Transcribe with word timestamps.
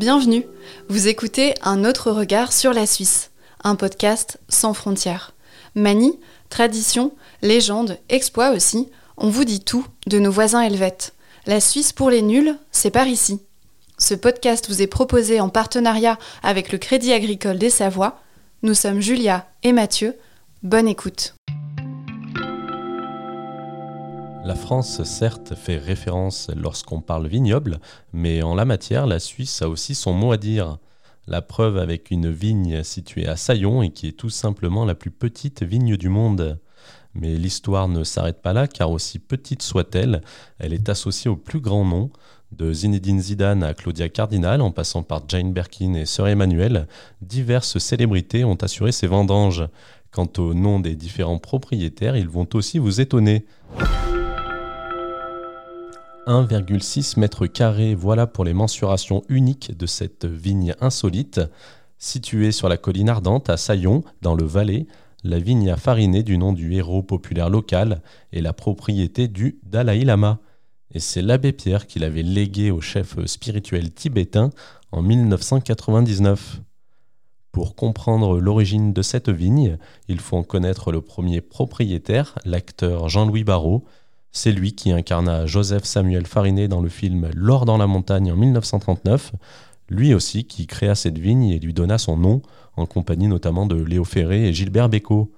Bienvenue, 0.00 0.46
vous 0.88 1.08
écoutez 1.08 1.52
Un 1.60 1.84
autre 1.84 2.10
regard 2.10 2.54
sur 2.54 2.72
la 2.72 2.86
Suisse, 2.86 3.32
un 3.62 3.74
podcast 3.74 4.38
sans 4.48 4.72
frontières. 4.72 5.34
Manie, 5.74 6.18
tradition, 6.48 7.12
légende, 7.42 7.98
exploit 8.08 8.52
aussi, 8.52 8.88
on 9.18 9.28
vous 9.28 9.44
dit 9.44 9.60
tout 9.60 9.84
de 10.06 10.18
nos 10.18 10.30
voisins 10.30 10.62
helvètes. 10.62 11.12
La 11.44 11.60
Suisse 11.60 11.92
pour 11.92 12.08
les 12.08 12.22
nuls, 12.22 12.56
c'est 12.72 12.90
par 12.90 13.08
ici. 13.08 13.42
Ce 13.98 14.14
podcast 14.14 14.70
vous 14.70 14.80
est 14.80 14.86
proposé 14.86 15.38
en 15.38 15.50
partenariat 15.50 16.18
avec 16.42 16.72
le 16.72 16.78
Crédit 16.78 17.12
agricole 17.12 17.58
des 17.58 17.68
Savoies. 17.68 18.22
Nous 18.62 18.72
sommes 18.72 19.02
Julia 19.02 19.50
et 19.64 19.72
Mathieu. 19.72 20.16
Bonne 20.62 20.88
écoute. 20.88 21.34
La 24.50 24.56
France, 24.56 25.04
certes, 25.04 25.54
fait 25.54 25.76
référence 25.76 26.50
lorsqu'on 26.56 27.00
parle 27.00 27.28
vignoble, 27.28 27.78
mais 28.12 28.42
en 28.42 28.56
la 28.56 28.64
matière, 28.64 29.06
la 29.06 29.20
Suisse 29.20 29.62
a 29.62 29.68
aussi 29.68 29.94
son 29.94 30.12
mot 30.12 30.32
à 30.32 30.38
dire. 30.38 30.78
La 31.28 31.40
preuve 31.40 31.78
avec 31.78 32.10
une 32.10 32.28
vigne 32.28 32.82
située 32.82 33.28
à 33.28 33.36
Saillon 33.36 33.80
et 33.82 33.90
qui 33.90 34.08
est 34.08 34.18
tout 34.18 34.28
simplement 34.28 34.84
la 34.84 34.96
plus 34.96 35.12
petite 35.12 35.62
vigne 35.62 35.96
du 35.96 36.08
monde. 36.08 36.58
Mais 37.14 37.36
l'histoire 37.36 37.86
ne 37.86 38.02
s'arrête 38.02 38.42
pas 38.42 38.52
là, 38.52 38.66
car 38.66 38.90
aussi 38.90 39.20
petite 39.20 39.62
soit-elle, 39.62 40.20
elle 40.58 40.72
est 40.72 40.88
associée 40.88 41.30
au 41.30 41.36
plus 41.36 41.60
grand 41.60 41.84
nom, 41.84 42.10
de 42.50 42.72
Zinedine 42.72 43.20
Zidane 43.20 43.62
à 43.62 43.72
Claudia 43.72 44.08
Cardinal, 44.08 44.62
en 44.62 44.72
passant 44.72 45.04
par 45.04 45.22
Jane 45.28 45.52
Birkin 45.52 45.94
et 45.94 46.06
Sir 46.06 46.26
Emmanuel, 46.26 46.88
diverses 47.22 47.78
célébrités 47.78 48.42
ont 48.42 48.56
assuré 48.56 48.90
ces 48.90 49.06
vendanges. 49.06 49.68
Quant 50.10 50.28
au 50.38 50.54
nom 50.54 50.80
des 50.80 50.96
différents 50.96 51.38
propriétaires, 51.38 52.16
ils 52.16 52.28
vont 52.28 52.48
aussi 52.54 52.80
vous 52.80 53.00
étonner. 53.00 53.46
1,6 56.30 57.18
mètres 57.18 57.48
carrés, 57.48 57.96
voilà 57.96 58.28
pour 58.28 58.44
les 58.44 58.54
mensurations 58.54 59.24
uniques 59.28 59.76
de 59.76 59.86
cette 59.86 60.26
vigne 60.26 60.76
insolite. 60.80 61.40
Située 61.98 62.52
sur 62.52 62.68
la 62.68 62.76
colline 62.76 63.08
ardente 63.08 63.50
à 63.50 63.56
Saillon, 63.56 64.04
dans 64.22 64.36
le 64.36 64.44
Valais, 64.44 64.86
la 65.24 65.40
vigne 65.40 65.68
a 65.70 65.76
fariné 65.76 66.22
du 66.22 66.38
nom 66.38 66.52
du 66.52 66.72
héros 66.74 67.02
populaire 67.02 67.50
local 67.50 68.00
et 68.32 68.42
la 68.42 68.52
propriété 68.52 69.26
du 69.26 69.58
Dalai 69.64 70.04
Lama. 70.04 70.38
Et 70.94 71.00
c'est 71.00 71.20
l'abbé 71.20 71.50
Pierre 71.50 71.88
qui 71.88 71.98
l'avait 71.98 72.22
légué 72.22 72.70
au 72.70 72.80
chef 72.80 73.18
spirituel 73.26 73.90
tibétain 73.92 74.50
en 74.92 75.02
1999. 75.02 76.60
Pour 77.50 77.74
comprendre 77.74 78.38
l'origine 78.38 78.92
de 78.92 79.02
cette 79.02 79.30
vigne, 79.30 79.78
il 80.06 80.20
faut 80.20 80.36
en 80.36 80.44
connaître 80.44 80.92
le 80.92 81.00
premier 81.00 81.40
propriétaire, 81.40 82.38
l'acteur 82.44 83.08
Jean-Louis 83.08 83.42
Barrault, 83.42 83.84
c'est 84.32 84.52
lui 84.52 84.74
qui 84.74 84.92
incarna 84.92 85.46
Joseph 85.46 85.84
Samuel 85.84 86.26
Farinet 86.26 86.68
dans 86.68 86.80
le 86.80 86.88
film 86.88 87.30
L'or 87.34 87.64
dans 87.64 87.78
la 87.78 87.86
montagne 87.86 88.30
en 88.32 88.36
1939, 88.36 89.32
lui 89.88 90.14
aussi 90.14 90.44
qui 90.44 90.66
créa 90.66 90.94
cette 90.94 91.18
vigne 91.18 91.50
et 91.50 91.58
lui 91.58 91.74
donna 91.74 91.98
son 91.98 92.16
nom, 92.16 92.42
en 92.76 92.86
compagnie 92.86 93.26
notamment 93.26 93.66
de 93.66 93.82
Léo 93.82 94.04
Ferré 94.04 94.48
et 94.48 94.52
Gilbert 94.52 94.88
Bécaud. 94.88 95.32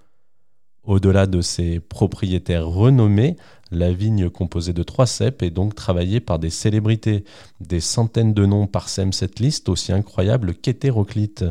Au-delà 0.85 1.27
de 1.27 1.41
ses 1.41 1.81
propriétaires 1.81 2.67
renommés, 2.67 3.37
la 3.71 3.93
vigne 3.93 4.29
composée 4.29 4.73
de 4.73 4.83
trois 4.83 5.07
cèpes 5.07 5.43
est 5.43 5.51
donc 5.51 5.75
travaillée 5.75 6.21
par 6.21 6.39
des 6.39 6.51
célébrités. 6.51 7.25
Des 7.61 7.81
centaines 7.81 8.35
de 8.35 8.45
noms 8.45 8.67
parsèment 8.67 9.13
cette 9.13 9.41
liste 9.41 9.69
aussi 9.69 9.93
incroyable 9.93 10.55
qu'hétéroclite. 10.55 11.45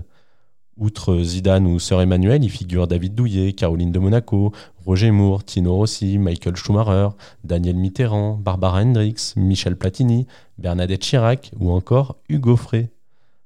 Outre 0.82 1.22
Zidane 1.22 1.68
ou 1.68 1.78
Sir 1.78 2.02
Emmanuel, 2.02 2.44
y 2.44 2.50
figurent 2.50 2.88
David 2.88 3.14
Douillet, 3.14 3.54
Caroline 3.54 3.92
de 3.92 4.00
Monaco, 4.00 4.52
Roger 4.84 5.12
Moore, 5.12 5.44
Tino 5.44 5.76
Rossi, 5.76 6.18
Michael 6.18 6.56
Schumacher, 6.56 7.10
Daniel 7.44 7.76
Mitterrand, 7.76 8.34
Barbara 8.34 8.82
Hendricks, 8.82 9.36
Michel 9.36 9.76
Platini, 9.76 10.26
Bernadette 10.58 11.04
Chirac 11.04 11.52
ou 11.60 11.70
encore 11.72 12.16
Hugo 12.30 12.56
Frey. 12.56 12.90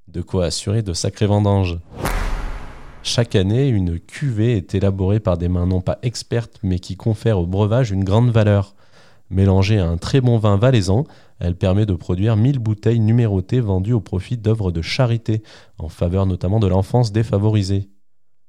De 0.08 0.22
quoi 0.22 0.46
assurer 0.46 0.82
de 0.82 0.94
sacrées 0.94 1.28
vendanges. 1.28 1.78
Chaque 3.04 3.36
année, 3.36 3.68
une 3.68 4.00
cuvée 4.00 4.56
est 4.56 4.74
élaborée 4.74 5.20
par 5.20 5.38
des 5.38 5.50
mains 5.50 5.68
non 5.68 5.82
pas 5.82 6.00
expertes 6.04 6.60
mais 6.64 6.80
qui 6.80 6.96
confèrent 6.96 7.40
au 7.40 7.46
breuvage 7.46 7.92
une 7.92 8.06
grande 8.06 8.30
valeur. 8.30 8.76
Mélangée 9.30 9.80
à 9.80 9.88
un 9.88 9.98
très 9.98 10.22
bon 10.22 10.38
vin 10.38 10.58
valaisan, 10.58 11.06
elle 11.40 11.56
permet 11.56 11.86
de 11.86 11.94
produire 11.94 12.36
1000 12.36 12.60
bouteilles 12.60 13.00
numérotées 13.00 13.60
vendues 13.60 13.94
au 13.94 14.02
profit 14.02 14.38
d'œuvres 14.38 14.72
de 14.72 14.82
charité, 14.82 15.42
en 15.78 15.90
faveur 15.90 16.26
notamment 16.26 16.60
de 16.60 16.68
l'enfance 16.68 17.12
défavorisée. 17.12 17.90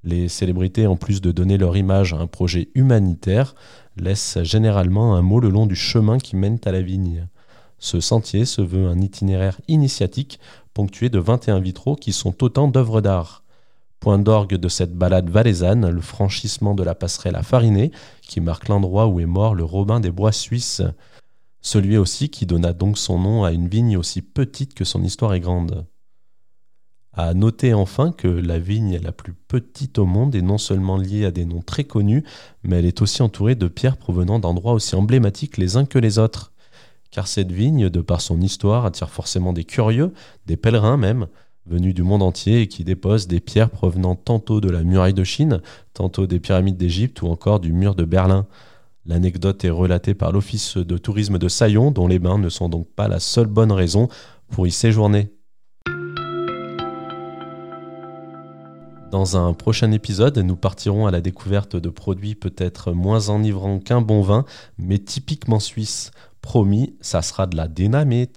Les 0.05 0.29
célébrités, 0.29 0.87
en 0.87 0.97
plus 0.97 1.21
de 1.21 1.33
donner 1.33 1.59
leur 1.59 1.77
image 1.77 2.13
à 2.13 2.19
un 2.19 2.27
projet 2.27 2.69
humanitaire, 2.75 3.55
laissent 3.97 4.39
généralement 4.43 5.17
un 5.17 5.23
mot 5.23 5.41
le 5.41 5.49
long 5.49 5.67
du 5.67 5.75
chemin 5.75 6.19
qui 6.19 6.37
mène 6.37 6.59
à 6.65 6.73
la 6.73 6.83
vigne. 6.83 7.27
Ce 7.79 8.01
sentier 8.01 8.45
se 8.45 8.63
veut 8.63 8.87
un 8.87 9.01
itinéraire 9.01 9.61
initiatique 9.69 10.39
ponctué 10.75 11.09
de 11.09 11.19
21 11.19 11.61
vitraux 11.61 11.97
qui 11.97 12.13
sont 12.13 12.45
autant 12.45 12.69
d'œuvres 12.69 13.01
d'art. 13.01 13.46
Point 14.01 14.19
d'orgue 14.19 14.55
de 14.57 14.69
cette 14.69 14.95
balade 14.95 15.31
valaisanne, 15.31 15.89
le 15.89 16.01
franchissement 16.01 16.75
de 16.75 16.83
la 16.83 16.95
passerelle 16.95 17.37
à 17.37 17.43
Fariné, 17.43 17.91
qui 18.23 18.41
marque 18.41 18.69
l'endroit 18.69 19.07
où 19.07 19.21
est 19.21 19.27
mort 19.27 19.55
le 19.55 19.65
Robin 19.65 20.01
des 20.01 20.11
Bois 20.11 20.33
suisses. 20.33 20.83
Celui 21.61 21.97
aussi 21.97 22.29
qui 22.29 22.47
donna 22.47 22.73
donc 22.73 22.99
son 22.99 23.19
nom 23.19 23.45
à 23.45 23.53
une 23.53 23.69
vigne 23.69 23.97
aussi 23.97 24.23
petite 24.23 24.75
que 24.75 24.85
son 24.85 25.03
histoire 25.03 25.35
est 25.35 25.41
grande. 25.41 25.87
À 27.19 27.33
noter 27.33 27.73
enfin 27.73 28.13
que 28.13 28.29
la 28.29 28.59
vigne 28.59 29.01
la 29.03 29.11
plus 29.11 29.33
petite 29.33 29.99
au 29.99 30.05
monde 30.05 30.35
est 30.35 30.43
non 30.43 30.59
seulement 30.59 30.99
liée 30.99 31.25
à 31.25 31.31
des 31.31 31.47
noms 31.47 31.63
très 31.63 31.85
connus, 31.85 32.25
mais 32.63 32.79
elle 32.79 32.85
est 32.85 33.01
aussi 33.01 33.23
entourée 33.23 33.55
de 33.55 33.69
pierres 33.69 33.97
provenant 33.97 34.39
d'endroits 34.39 34.75
aussi 34.75 34.95
emblématiques 34.95 35.57
les 35.57 35.79
uns 35.79 35.87
que 35.87 35.99
les 35.99 36.19
autres. 36.19 36.53
Car 37.11 37.27
cette 37.27 37.51
vigne, 37.51 37.89
de 37.89 38.01
par 38.03 38.21
son 38.21 38.43
histoire, 38.43 38.85
attire 38.85 39.09
forcément 39.09 39.55
des 39.55 39.65
curieux, 39.65 40.13
des 40.45 40.59
pèlerins 40.59 40.99
même, 40.99 41.27
venus 41.67 41.95
du 41.95 42.03
monde 42.03 42.23
entier 42.23 42.63
et 42.63 42.69
qui 42.69 42.85
déposent 42.85 43.27
des 43.27 43.41
pierres 43.41 43.71
provenant 43.71 44.15
tantôt 44.15 44.61
de 44.61 44.71
la 44.71 44.83
muraille 44.83 45.15
de 45.15 45.25
Chine, 45.25 45.61
tantôt 45.95 46.27
des 46.27 46.41
pyramides 46.41 46.77
d'Égypte 46.77 47.23
ou 47.23 47.27
encore 47.27 47.61
du 47.61 47.73
mur 47.73 47.95
de 47.95 48.05
Berlin. 48.05 48.47
L'anecdote 49.05 49.65
est 49.65 49.71
relatée 49.71 50.15
par 50.15 50.33
l'Office 50.33 50.77
de 50.77 50.99
tourisme 50.99 51.39
de 51.39 51.49
Saillon, 51.49 51.91
dont 51.91 52.09
les 52.09 52.19
bains 52.19 52.39
ne 52.39 52.49
sont 52.49 52.69
donc 52.69 52.89
pas 52.89 53.09
la 53.09 53.21
seule 53.21 53.47
bonne 53.47 53.73
raison 53.73 54.09
pour 54.49 54.67
y 54.67 54.71
séjourner. 54.71 55.31
Dans 59.13 59.37
un 59.37 59.55
prochain 59.55 59.93
épisode, 59.93 60.37
nous 60.39 60.57
partirons 60.57 61.07
à 61.07 61.13
la 61.13 61.21
découverte 61.21 61.77
de 61.77 61.89
produits 61.89 62.35
peut-être 62.35 62.93
moins 62.93 63.29
enivrants 63.29 63.79
qu'un 63.79 64.01
bon 64.01 64.21
vin, 64.21 64.45
mais 64.79 64.99
typiquement 64.99 65.61
suisses. 65.61 66.11
Promis, 66.43 66.97
ça 67.01 67.23
sera 67.23 67.47
de 67.47 67.57
la 67.57 67.67
dynamite. 67.67 68.37